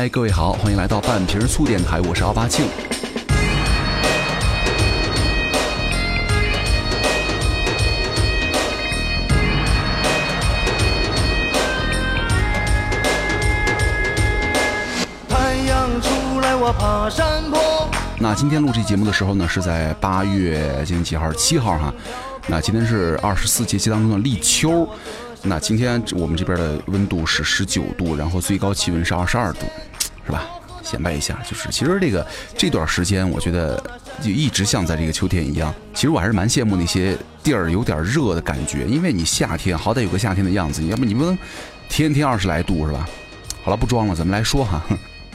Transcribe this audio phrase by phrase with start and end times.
[0.00, 2.64] 嗨，各位好，欢迎来到半瓶醋电台，我是奥巴庆。
[15.28, 17.86] 太阳出来，我爬山坡。
[18.18, 21.30] 那今天录这节目的时候呢，是在八月今天几号？
[21.34, 21.92] 七号哈。
[22.46, 24.88] 那今天是二十四节气当中的立秋。
[25.42, 29.66] 那今天我们这边的温度是十九度，然后最高气温是二十二度，
[30.26, 30.44] 是吧？
[30.82, 32.26] 显摆一下，就是其实这个
[32.56, 33.80] 这段时间，我觉得
[34.20, 35.72] 就一直像在这个秋天一样。
[35.94, 41.38] 其实我还是蛮羡慕那些地儿有点热的感觉，因为你夏天好歹有个夏天的样子，要不你不能
[41.88, 43.08] 天天二十来度是吧？
[43.62, 44.82] 好了，不装了，咱们来说哈。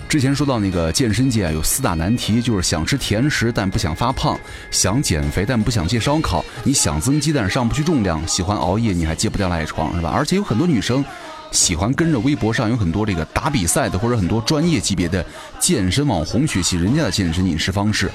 [0.08, 4.40] 之前说到那个健身界啊，有四大难题，就是想吃甜食但不想发胖，
[4.72, 10.12] 想减肥但不想戒烧烤，你想增肌但上不去重量，喜欢熬夜你还戒不掉赖床是吧？
[10.16, 11.04] 而且有很多女生
[11.52, 15.26] 喜欢跟着微博上有很多这个打比赛的或者很多专业级别的
[15.60, 18.10] 健身网红学习人家的健身饮食方式。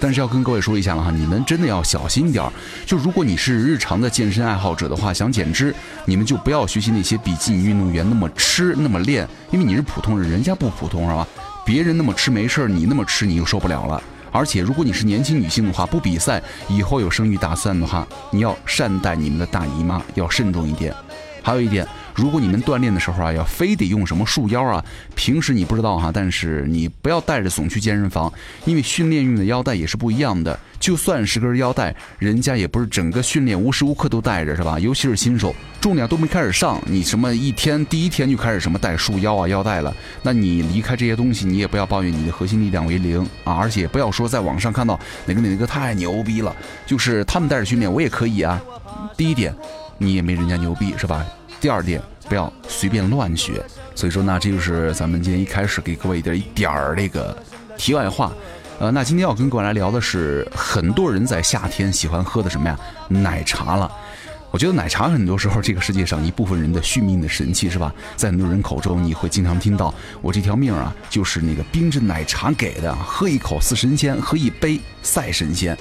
[0.00, 2.50] 但是要跟各位说一下了哈，你们真的要小心一点儿。
[2.86, 5.74] 就如果你是日常的健身爱好者的话，想减脂，
[6.06, 11.28] 你们就不要学习那些比基尼运动员那么吃那么练，因为你是普通人，人家不普通是吧？
[11.64, 14.02] 别人那么吃没事儿，你那么吃你又受不了了。
[14.32, 20.94] 而且如果你是年轻女性的话，不比赛，以后有生育打算的话，你要善待你们的大姨妈，要慎重一点。
[21.42, 28.32] 还有一点，如果你们锻炼的时候啊，要非得用什么束腰啊，平时你不知道哈，但是你不要带着总去健身房，
[28.64, 30.58] 因为训练用的腰带也是不一样的。
[30.78, 34.78] 就算是根腰带，人家也不是整个训练无时无刻都带着，是吧？
[34.78, 48.60] 尤其是新手，重量都没开始上，你什么一天第一天就开始什么带束腰啊腰带了，那你离开这些东西，你也不要抱怨你的核心力量为零啊，而且不要说在网上看到哪个哪个太牛逼了，就是他们带着训练，我也可以啊。
[49.16, 49.54] 第一点。
[50.02, 51.26] 你也没人家牛逼是吧？
[51.60, 53.62] 第二点，不要随便乱学。
[53.94, 57.36] 所以说，那这就是咱们今天一开始给各位的一点儿这个
[57.76, 58.32] 题外话。
[58.78, 62.78] 呃，那今天要跟各位来聊的是，很多人在夏天喜欢喝的什么呀？
[63.08, 63.90] 奶茶了。
[64.50, 67.94] 我觉得奶茶很多时候这个世界上一部分人的续命的神器是吧？
[68.16, 75.76] 在很多人口中，你会经常听到我这条命啊，就是那个冰镇奶茶给的，喝一口似神仙，喝一杯赛神仙。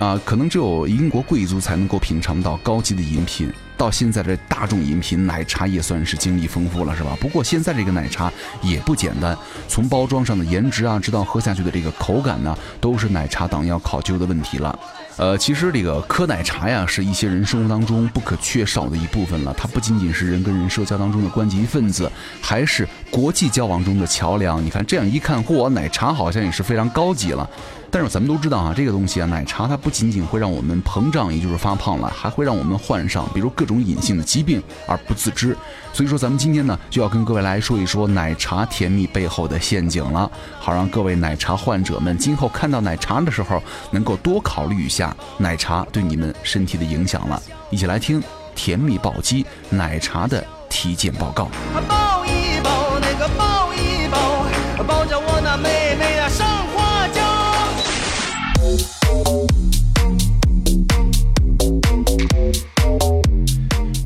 [0.00, 3.52] 啊，可能只有英国贵族才能够品尝到高级的饮品。
[3.76, 7.16] 到现在这大众饮品奶茶也算是经历丰富了，是吧？
[7.20, 9.36] 不过现在这个奶茶也不简单，
[9.68, 14.78] 从包装上的颜值啊，直到喝下去的这个口感呢，都是奶茶党要考究的问题了。
[15.18, 19.54] 呃，其实这个喝奶茶呀，是一些人生活当中不可缺少的一部分了。
[19.56, 24.64] 它不仅仅是人跟人社交当中的关键一份子，还是国际交往中的桥梁。
[24.64, 27.48] 你看这样一看，嚯，奶茶好像也是非常高级了。
[27.92, 35.56] 但是咱们都知道啊，这个东西啊，奶茶它不仅仅会让我们膨胀，也就是发胖了，还会让我们患上比如各种隐性的疾病而不自知。
[35.92, 40.30] 所以说，咱们今天呢，就要跟各位来说一说奶茶甜蜜背后的陷阱了，
[40.60, 47.42] 好让各位奶茶患者们今后看到奶茶的时候，能够多考虑一下奶茶对你们身体的影响了。
[47.70, 48.22] 一起来听
[48.54, 51.48] 甜蜜暴击奶茶的体检报告。
[51.88, 55.19] 抱一抱，那个抱一抱，抱着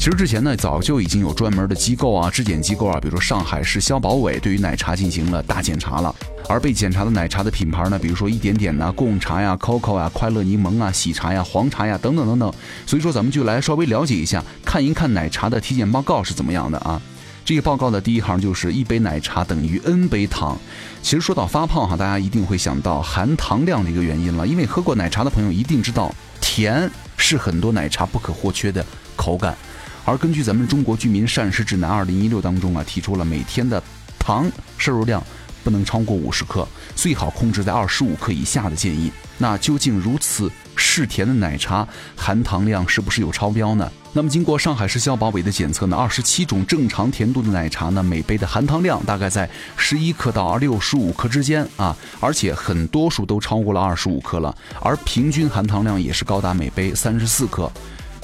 [0.04, 6.14] 其实之前呢，早就已经有专门的机构啊，质检机构啊，比如说上海市消保委，对于奶茶进行了大检查了。
[6.46, 12.52] 而被检查的奶茶的品牌呢，比如说一点点呐、贡茶呀、COCO 呀、快乐柠檬啊、喜茶呀、黄茶呀等等等等。
[12.86, 17.00] 所以说，咱们就来稍微了解一下，看一看奶茶的体检报告是怎么样的啊。
[17.42, 20.58] 这个报告的第一行就是一杯奶茶等于 N 杯糖。
[21.00, 28.84] 其实说到发胖哈，大家一定会想到含糖量的一个原因了，因为喝过奶茶的朋友一定知道，甜是很多奶茶不可或缺的
[29.16, 29.56] 口感。
[30.04, 33.82] 而根据咱们《中国居民膳食指南二零一六》当中啊，提出了每天的
[34.18, 35.22] 糖摄入量
[35.62, 39.10] 不能超过五十克，最好控制在二十五克以下的建议。
[39.38, 43.90] 那究竟如此嗜甜的奶茶含糖量是不是有超标呢？
[44.12, 57.72] 那么经过上海市消保委的检测呢，二十七种正常甜度的奶茶呢，每杯的含糖量大概在十一克到六十五克之间啊，而且很多数都超过了二十五克了，而平均含糖量也是高达每杯三十四克。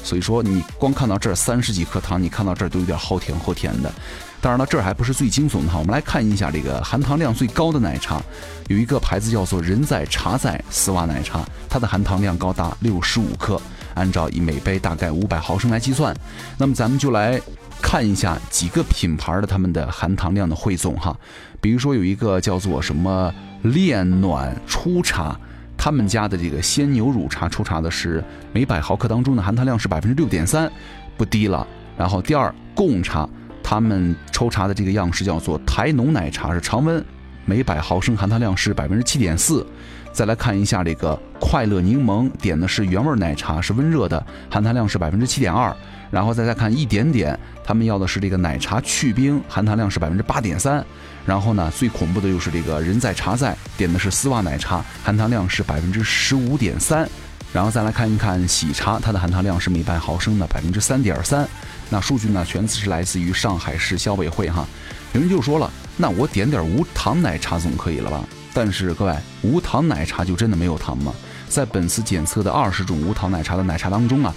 [0.02, 3.92] 所以说，你光看到这三十几克糖，你看到这儿都有点齁甜齁甜的。
[4.40, 5.78] 当然了，这儿还不是最惊悚的哈。
[5.78, 8.22] 我们来看一下这个含糖量最高的奶茶，
[8.68, 13.60] 有一个牌子叫做“人在茶在”丝袜奶茶，它的含糖量高达六十五克，
[13.94, 16.16] 按照以每杯大概五百毫升来计算。
[16.56, 17.38] 那么咱们就来
[17.82, 21.14] 看一下几个品牌的他们的含糖量的汇总哈。
[21.60, 23.30] 比如说有一个叫做什么
[23.62, 25.38] “恋暖初茶”。
[25.82, 28.22] 他们家的这个鲜牛乳茶出茶的是
[28.52, 30.70] 每百毫克当中的含糖量是百分之六点三，
[31.16, 31.66] 不低了。
[31.96, 33.26] 然后第二贡茶，
[33.62, 37.02] 他们抽查的这个样式叫做台农奶茶，是常温，
[37.46, 39.66] 每百毫升含糖量是百分之七点四。
[40.12, 45.74] 再来看一下这个快乐柠檬，点的是原味奶茶，是温热的，含糖量是百分之七点二。
[46.10, 50.84] 然后再再看一点点，他们要的是这个奶茶去冰，含糖量是百分之八点三。
[51.30, 57.08] 然后呢，最恐怖的就是这个人在茶在，点的是丝袜奶茶，含糖量是百分之十五点三。
[57.52, 61.48] 然后再来看一看喜茶，它的含糖量是每百毫升的百分之三点三。
[61.88, 64.66] 那数据呢，全是来自于上海市消委会哈。
[65.12, 68.24] 有人就说了，那我点点无糖奶茶总可以了吧？
[68.52, 71.14] 但是各位，无糖奶茶就真的没有糖吗？
[71.48, 74.34] 在本次检测的二十种无糖奶茶的奶茶当中啊。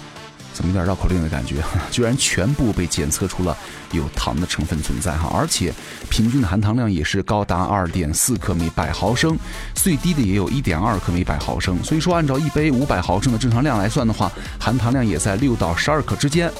[0.54, 1.56] 怎么有点绕口令的感觉？
[1.90, 3.54] 居然全部被检测出了
[3.90, 5.74] 有糖的成分存在哈，而且
[6.08, 9.36] 平均的含糖量也是高达二点四克每百毫升，
[9.74, 11.82] 最低的也有一点二克每百毫升。
[11.82, 16.50] 所以说，按照一杯五百毫升的正常量来算的话，含糖量也在六到十二克之间。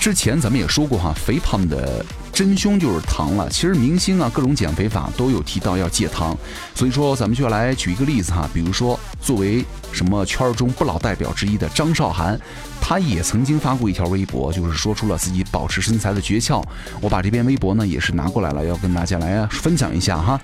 [0.00, 2.04] 之前咱们也说过哈，肥胖的。
[2.32, 3.50] 真凶就是糖了。
[3.50, 6.34] 其实明星啊，各种减肥法都有提到要戒糖，
[6.74, 8.48] 所以说咱们就来举一个例子哈。
[8.54, 9.62] 比如说，作为
[9.92, 12.40] 什么圈中不老代表之一的张韶涵，
[12.80, 16.64] 她也曾经发过一条微博，就是说出了自己保持身材的诀窍。
[17.02, 20.40] 我把这篇微博呢也是拿过来了，要跟大家来分享一下哈。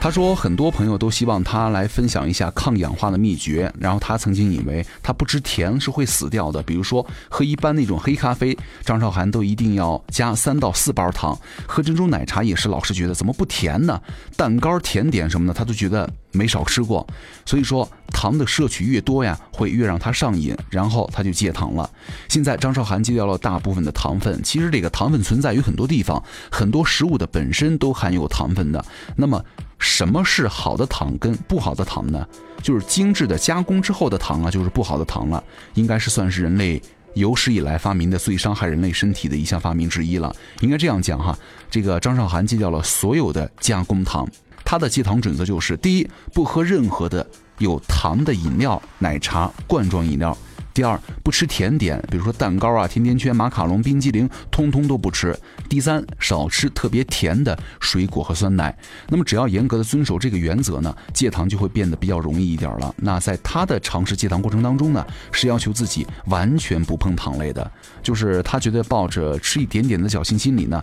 [0.00, 3.70] 他说，很多朋友都希望他来分享一下抗氧化的秘诀。
[3.78, 11.36] 然后他曾经以为他不吃甜是会死掉的，比如说喝一般那种黑咖啡，张韶涵都一定要加三到四包糖。
[11.66, 14.00] 喝珍珠奶茶也是老是觉得怎么不甜呢？
[14.36, 17.04] 蛋糕、甜点什么的他都觉得没少吃过。
[17.44, 21.90] 所以说糖的摄取越多呀，会越让他上瘾，然后他就戒糖了。
[22.28, 24.40] 现在张韶涵戒掉了大部分的糖分。
[24.44, 28.82] 其实这个糖分存在于很多地方，很多食物的本身都含有糖分的。
[29.16, 29.44] 那么
[29.78, 32.26] 什么是好的糖跟不好的糖呢？
[32.62, 35.42] 就是精致的加工之后的糖啊，就是不好的糖了。
[35.74, 36.82] 应该是算是人类
[37.14, 40.34] 有史以来发明的最伤害人类身体的一项发明之一了。
[40.60, 41.36] 应该这样讲哈，
[41.70, 44.28] 这个张韶涵戒掉了所有的加工糖，
[44.64, 47.24] 她的戒糖准则就是：第一，不喝任何的
[47.58, 50.36] 有糖的饮料、奶茶、罐装饮料。
[50.78, 55.36] 第二，不吃甜点，比如说蛋糕啊、甜甜圈、马卡龙、冰激凌，通通都不吃。
[55.68, 58.72] 第三，少吃特别甜的水果和酸奶。
[59.08, 62.94] 那么，只要严格的遵守这个原则呢，戒糖就会变得比较容易一点了。
[62.98, 67.68] 那在他的尝试戒糖过程当中呢，是要求自己完全不碰糖类的，
[68.00, 70.80] 就是他觉得抱着吃一点点的侥幸心理呢。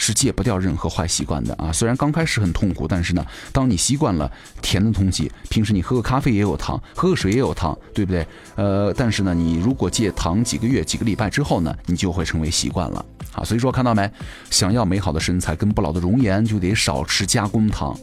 [0.00, 1.70] 是戒不掉任何坏习惯的啊！
[1.70, 4.32] 虽然刚开始很痛苦，但是呢，当你习惯了
[4.62, 8.26] 甜的东西，平时你喝个咖啡也有糖，喝个水也有糖，对不对？
[8.54, 13.04] 呃，但是呢，你如果戒糖几个月、几个礼拜之后呢，你就会成为习惯了
[13.34, 13.44] 啊！
[13.44, 14.10] 所以说，看到没？
[14.50, 17.94] 想要美好的身材跟不老的容颜，就得少吃加工糖。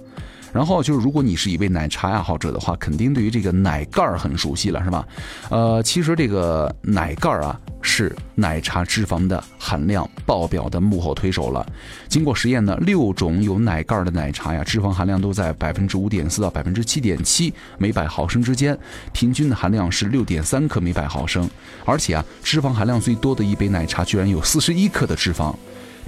[0.57, 5.07] 然后就是，如果你是一位奶茶爱好者的话，肯定对于这个奶盖儿很熟悉了，是吧？
[5.51, 7.59] 呃，其实这个奶盖儿啊。
[7.89, 11.65] 是奶茶脂肪的含量爆表的幕后推手了。
[12.09, 18.77] 经过实验呢，六种有奶盖的奶茶呀，脂肪含量都在百分之五点四到百分之七点七每百毫升之间，
[19.13, 21.49] 平均的含量是六点三克每百毫升。
[21.85, 25.55] 而且啊，脂肪含量最多的一杯奶茶居然有四十一克的脂肪。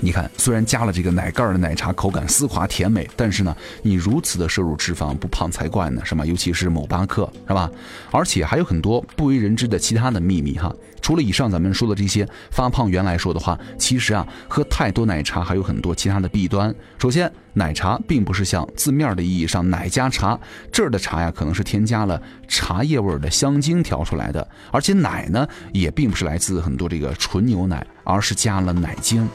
[0.01, 6.25] 你看，虽然加了这个奶盖的奶茶，口感丝滑甜美，但是呢，你如此的摄入脂肪，不胖才怪呢，是吗？
[6.25, 7.69] 尤其是某巴克，是吧？
[8.11, 10.73] 而且还有很多不为人知的其他的秘密哈。
[11.01, 16.73] 除了以上咱们说的这些发胖源来说的话，其实啊，喝太多奶茶还有很多其他的弊端。
[16.97, 20.39] 首先，奶茶并不是像字面的意义上奶加茶，
[20.71, 29.27] 这儿的茶呀，可能是添加了茶叶味的香精调出来的，而且奶呢，也并不是来自很多这个纯牛奶，而是加了奶精。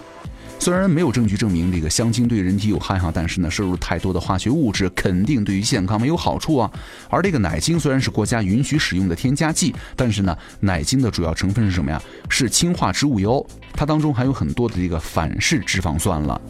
[0.59, 6.71] 虽然没有证据证明这个香精对人体有害哈，但是呢，摄入太多的化学物质肯定对于健康没有好处啊。
[7.11, 12.03] 而这个奶精虽然是国家允许使用的添加剂，但是呢，奶精的主要成分是什么呀？
[12.31, 16.41] 是氢化植物油，它当中含有很多的这个反式脂肪酸了。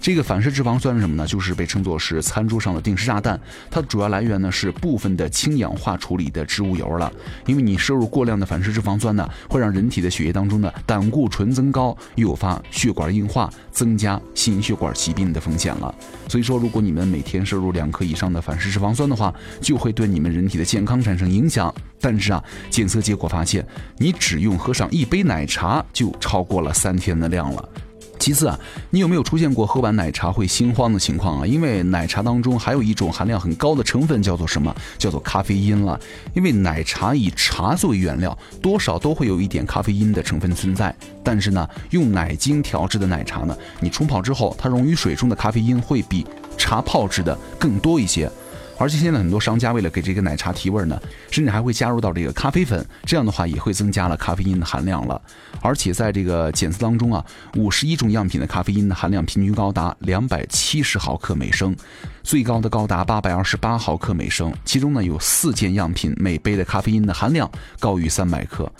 [0.00, 1.26] 这个反式脂肪酸是什么呢？
[1.26, 3.38] 就是被称作是餐桌上的定时炸弹。
[3.68, 7.12] 它的主要来源呢是部分的氢氧化处理的植物油了。
[7.44, 15.92] 因为你摄入过量的反式脂肪酸呢，会让人体的血液当中的胆固醇增高，诱发血管硬化，增加心血管疾病的风险了。
[16.28, 21.74] 所以说，如果你们每天摄入两克以上的反式脂肪酸的话，就会对你们人体的健康产生影响。
[22.00, 23.66] 但是啊，检测结果发现，
[23.98, 27.68] 你只用喝上一杯奶茶就超过了三天的量了。
[28.26, 28.58] 其次啊，
[28.90, 31.46] 你有没有出现过喝完奶茶会心慌的情况啊？
[31.46, 34.74] 因为奶茶当中还有一种含量很高的成分，叫做什么？
[34.98, 35.96] 叫做咖啡因了。
[36.34, 40.92] 因为奶茶以茶作为原料，多少都会有一点咖啡因的成分存在。
[41.22, 46.26] 但是呢，用奶精调制的奶茶呢，你冲泡之后，它溶于水中的咖啡因会比
[46.58, 48.28] 茶泡制的更多一些。
[48.78, 55.20] 而且现在很多商家为了给这个奶茶提味呢，甚至还会加入到这个咖啡粉，这样的话也会增加了咖啡因的含量了。
[55.62, 57.24] 而且在这个检测当中啊，
[57.56, 61.74] 五十一种样品的咖啡因的含量平均高达两百七十毫克每升，
[62.22, 64.52] 最高的高达八百二十八毫克每升。
[64.64, 68.70] 其中呢，有四件样品每杯的咖啡因的含量高于三百克，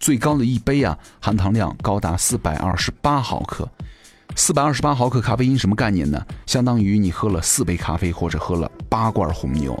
[0.00, 3.68] 最高的一杯啊，含糖量高达四百二十八毫克。
[4.34, 6.20] 四百二十八毫克咖啡因什么概念呢？
[6.46, 9.80] 相当于你喝了四杯咖啡或者喝了八罐红牛。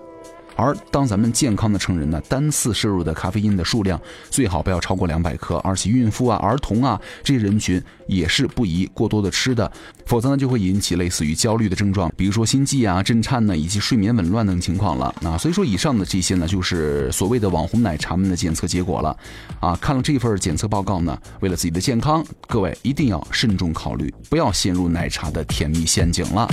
[0.56, 9.70] 而当咱们健康的成人呢，单次摄入的咖啡因的数量最好不要超过两百克，而且孕妇啊、儿童啊这些人群也是不宜过多的吃的，
[10.06, 15.38] 否则呢就会引起类似于焦虑的症状，比如说心悸啊、震颤呢，以及睡眠紊乱等情况了啊。
[15.38, 19.16] 所以说，以上的这些呢，就是所谓的网红奶茶们的检测结果了
[19.60, 19.76] 啊。
[19.80, 26.48] 看了这份检测报告呢，为了自己的健康，各位一定要慎重考虑，不要陷入奶茶的甜蜜陷阱了。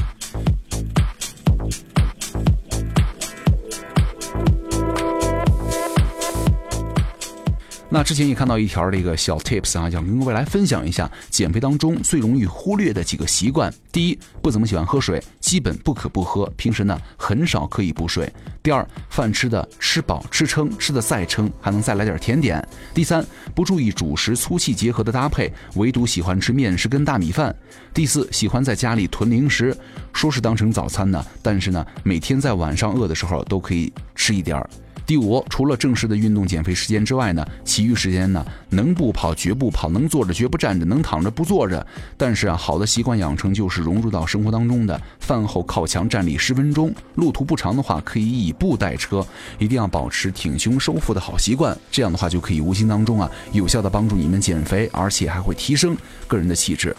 [7.92, 13.74] 那之前也看到一条这个小 tips 啊，想跟各位来分享一下减肥当中最容易忽略的几个习惯。
[13.92, 18.32] 第一，不怎么喜欢喝水，基本不可不喝，平时呢很少可以补水。
[18.62, 22.64] 第二，饭吃的吃饱吃撑，吃的再撑还能再来点甜点。
[22.94, 27.56] 第三，不注意主食粗细结合的搭配，唯独喜欢吃面食跟大米饭。
[27.92, 29.76] 第四，喜欢在家里囤零食，
[30.14, 34.70] 说是当成早餐呢，但是呢每天在晚上饿的时候都可以吃一点儿。
[35.10, 41.84] 第五，除了正式的运动减肥时间之外呢，其余时间呢，能不跑绝不跑，能坐着绝不站着，能躺着不坐着。
[42.16, 45.02] 但是啊，好的习惯养成就是融入到生活当中的。
[45.20, 49.26] 饭后靠墙站立十分钟，路途不长的话，可以以步代车。
[49.58, 55.98] 一定要保持挺胸收腹的好习惯，这样的话就可以无形当中啊，有效的帮助你们减肥，而且还会提升
[56.28, 56.96] 个人的气质。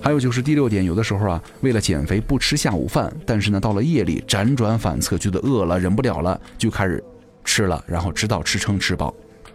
[0.00, 7.02] 还有就是第六点，有的时候啊，为了减肥不吃下午饭，但是呢，到了夜里辗转反侧，觉得饿了，忍不了了，就开始。
[7.48, 9.12] 吃了，然后直到吃撑吃饱。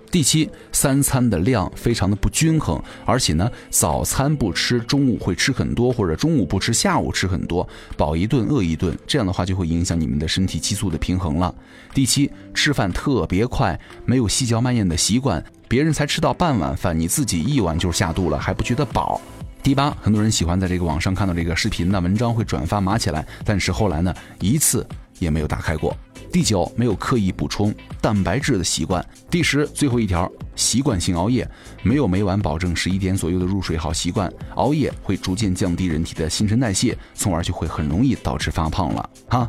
[0.09, 11.53] 第七，三餐的量非常的不均衡，而且呢，早餐不吃，中午会吃很多，或者中午不吃，下午吃很多，饱一顿饿一顿，这样的话就会影响你们的身体激素的平衡了。
[11.93, 19.21] 第七，吃饭特别快，没有细嚼慢咽的习惯，别人才吃到半碗饭，你自己一碗就下肚了，还不觉得饱。
[19.61, 24.85] 第八，很多人喜欢在这个网上看到这个视频那，文章会转发码起来，但是后来呢，一次
[25.19, 25.95] 也没有打开过。
[26.33, 27.71] 第九，没有刻意补充
[28.01, 29.05] 蛋白质的习惯。
[29.29, 31.47] 第十，最后一条，习惯性熬夜，
[31.83, 39.47] 没有每晚保证十一点左右的入睡好习惯，熬夜会逐渐降低人体的新陈代谢，从而就会很容易导致发胖了哈。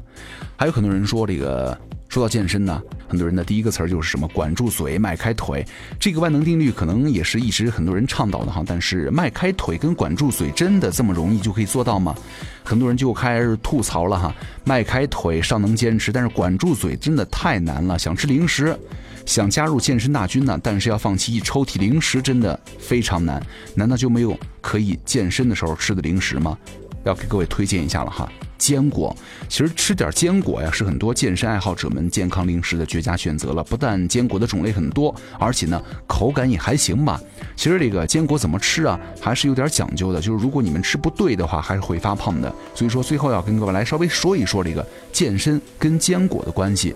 [0.57, 1.77] 还有很多人说这个。
[2.15, 5.67] 说到健身呢，很多人的第一个词儿就是什么管住嘴，迈开腿。
[5.99, 8.63] 这个万能定律可能也是一直很多人倡导的哈。
[8.65, 12.15] 但是迈开腿跟管住嘴真的这么容易就可以做到吗？
[12.63, 14.33] 很多人就开始吐槽了哈。
[14.63, 17.99] 迈开腿尚能坚持，但是管住嘴真的太难了。
[17.99, 18.79] 想吃零食，
[19.27, 23.45] 想加入健身大军呢，但是要放弃一抽屉零食真的非常难。
[23.75, 26.57] 难道就没有可以健身的时候吃的零食吗？
[27.03, 28.31] 要给各位推荐一下了哈。
[28.59, 29.15] 坚果，
[29.49, 33.63] 其实吃点坚果呀，是很多健身爱好者们健康零食的绝佳选择了。
[33.65, 37.21] 不但坚果的种类很多，而且呢，口感也还行吧。
[37.57, 40.21] 其实这个坚果怎么吃啊，还是有点讲究的。
[40.21, 42.53] 就是如果你们吃不对的话，还是会发胖的。
[42.75, 46.95] 所以说，最后要跟各位来稍微说一说这个健身跟坚果的关系。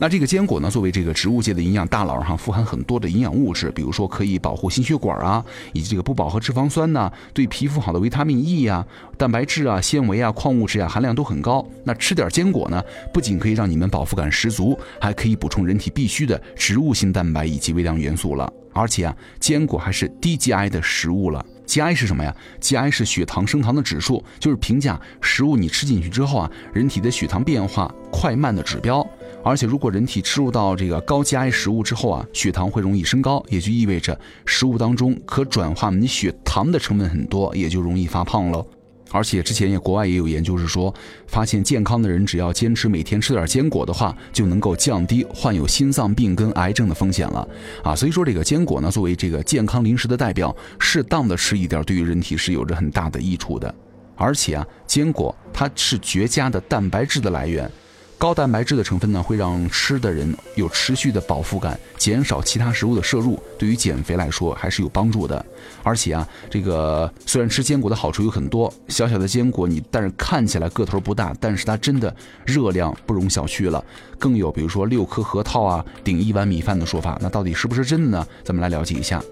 [0.00, 8.86] 那这个坚果呢，作为这个植物界的营养大佬哈，富含很多的营养物质，比如说可以保护心血管啊，以及这个不饱和脂肪酸呐，对皮肤好的维他命 E 呀、
[9.16, 11.66] 蛋白质啊、纤维啊、矿物质啊含量都很高。
[11.82, 12.80] 那吃点坚果呢，
[13.12, 18.52] 不仅可以让你们饱腹感十足，还可以补充人体必需的植物性蛋白以及微量元素了。
[18.72, 21.44] 而且啊，坚果还是低 GI 的食物了。
[21.66, 29.04] GI 是什么呀？GI 是血糖升糖的指数，就是评价食物你吃进去之后啊，人体的血糖变化快慢的指标。
[29.48, 38.66] 而且，如果人体吃入到这个高 GI 食物之后啊，血糖会容易升高，也就意味着食物当中可转化你血糖的成分很多，也就容易发胖喽。
[39.10, 40.94] 而且之前也国外也有研究是说，
[41.26, 47.48] 发现健康的人只要坚持每天吃点坚果的话，就能够降低患有心脏病跟癌症的风险了
[47.82, 47.96] 啊。
[47.96, 53.74] 所以说这个坚果呢，作为这个健康零食的代表，适当的吃一点，对于人体是有着很大的益处的。
[54.14, 57.70] 而且啊，坚果它是绝佳的蛋白质的来源。
[58.18, 65.42] 高蛋白质的成分呢，会让吃的人有持续的饱腹感，减少其他食物的摄入，对于减肥来说还是有帮助的。
[65.84, 73.82] 而且啊，这个虽然吃坚果的好处有很多，小小的坚果你但是看起来个头不大，但是它真的热量不容小觑了。
[74.18, 78.26] 更有比如说六颗核桃啊顶一碗米饭的说法，那到底是不是真的呢？
[78.42, 79.22] 咱们来了解一下。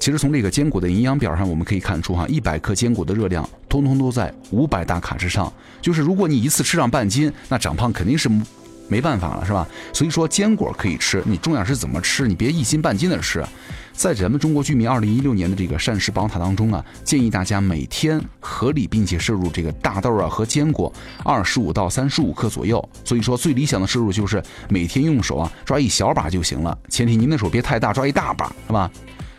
[0.00, 5.52] 其实从这个坚果的营养表上，我们可以看出哈，一百克坚果的热量通通都在五百大卡之上。
[5.80, 8.28] 就是如果你一次吃上半斤，那长胖肯定是
[8.88, 9.66] 没办法了，是吧？
[9.92, 13.44] 所以说坚果可以吃，你重要是怎么吃，你别一斤半斤的吃。
[13.92, 22.82] 在咱们中国居民二零一六年的这个膳食宝塔当中啊，建议大家每天合理并且摄入这个大豆啊和坚果二十五到三十五克左右。
[23.04, 28.90] 所以说最理想的摄入就是每天用手啊抓一小把就行了，前提您的手别太大，抓一大把，是吧？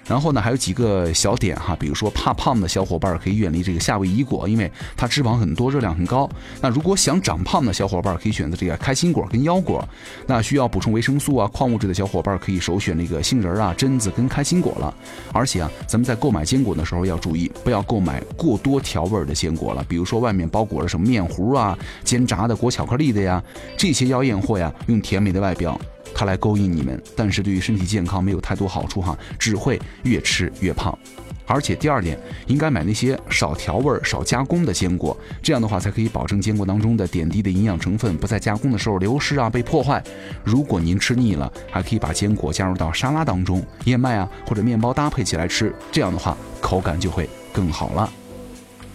[0.05, 6.29] 然后呢，还有几个小点哈，比如说怕胖的小伙伴可以远离这个夏威夷果，因为它脂肪很多，热量很高。
[6.61, 9.87] 那如果想长胖的小伙伴可以选择这个开心果跟腰果。
[10.27, 14.93] 那需要补充维生素啊、矿物质的小伙伴可以首选那个杏仁啊、榛子跟开心果了。
[15.31, 23.41] 而且啊，咱们在购买坚果的时候要注意，不要购买过多调味的坚果了，比如说外面包裹了什么面糊啊、煎炸的裹巧克力的呀，
[23.77, 25.79] 这些妖艳货呀，用甜美的外表。
[26.13, 30.97] 它来勾引你们，但是对于身体健康没有太多好处哈，只会越吃越胖。
[31.45, 32.17] 而且第二点，
[32.47, 40.01] 应该买那些少调味、少加工的坚果，这样的话才可以保证坚果当中的点滴的营养成分不在加工的时候流失啊、被破坏。
[40.41, 48.09] 如果您吃腻了，还可以把坚果加入到沙拉当中、燕麦啊或者面包搭配起来吃，这样的话口感就会更好了。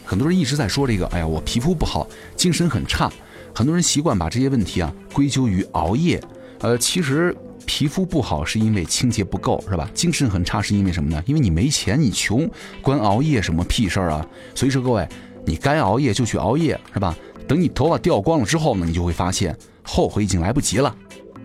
[0.06, 3.12] 很多人一直在说这个，哎呀，我皮肤不好，精神很差，
[3.54, 6.18] 很多人习惯把这些问题啊归咎于熬夜。
[6.60, 7.36] 呃，其实
[7.66, 9.88] 皮肤不好是因为清洁不够，是吧？
[9.94, 11.22] 精神很差是因为什么呢？
[11.26, 12.50] 因为你没钱，你穷，
[12.82, 14.26] 关熬夜什么屁事儿啊！
[14.54, 15.08] 所以说各位，
[15.44, 17.16] 你该熬夜就去熬夜，是吧？
[17.46, 20.94] 等你头发掉光了之后呢，你就会发现后悔已经来不及了。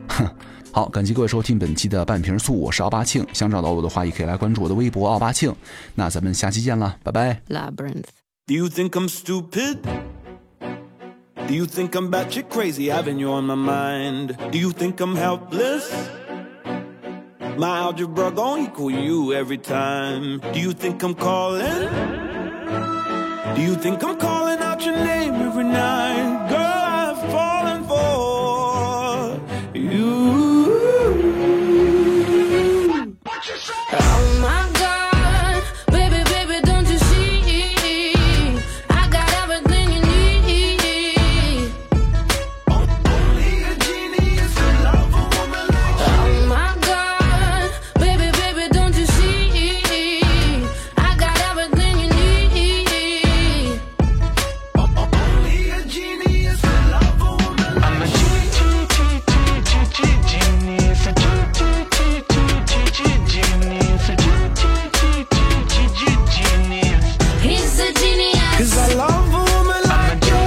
[0.07, 0.27] 哼，
[0.71, 3.25] 好，感谢各位收听本期的半瓶醋，我是奥巴庆。
[3.33, 5.53] 想找到我的话，也可以来关注我的微博奥巴庆。
[5.95, 7.41] 那咱们下期见了，拜拜。
[7.49, 8.05] Labyrinth.
[8.47, 9.77] Do you think I'm stupid?
[11.47, 14.37] Do you think I'm batshit crazy having you on my mind?
[14.51, 15.91] Do you think I'm helpless?
[17.57, 20.39] My algebra gon' equal you every time.
[20.53, 21.89] Do you think I'm calling?
[23.55, 26.49] Do you think I'm calling out your name every night?
[26.49, 26.62] Girl,
[68.57, 70.43] Cause I love a woman like you.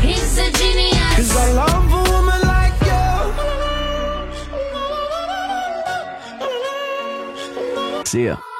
[0.00, 1.16] He's a genius.
[1.16, 3.04] Cause I love a woman like you.
[8.04, 8.53] See ya.